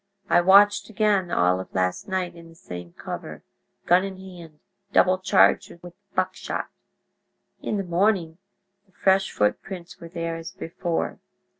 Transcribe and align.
I 0.31 0.41
watched 0.41 0.89
again 0.89 1.29
all 1.29 1.59
of 1.59 1.75
last 1.75 2.07
night 2.07 2.33
in 2.35 2.49
the 2.49 2.55
same 2.55 2.93
cover, 2.93 3.43
gun 3.85 4.03
in 4.03 4.17
hand, 4.17 4.57
double 4.91 5.19
charged 5.19 5.71
with 5.83 5.93
buckshot. 6.15 6.69
In 7.61 7.77
the 7.77 7.83
morning 7.83 8.39
the 8.87 8.93
fresh 8.93 9.29
footprints 9.31 9.99
were 9.99 10.09
there, 10.09 10.37
as 10.37 10.53
before. 10.53 11.19